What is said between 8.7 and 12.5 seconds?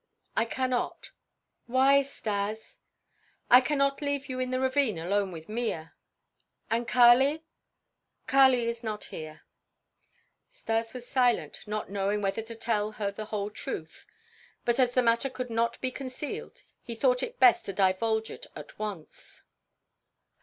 not here." Stas was silent, not knowing whether